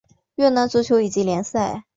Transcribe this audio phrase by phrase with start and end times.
[0.33, 1.83] 越南足球乙级联赛。